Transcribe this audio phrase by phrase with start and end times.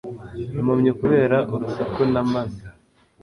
[0.59, 2.61] Impumyi kubera urusaku na maze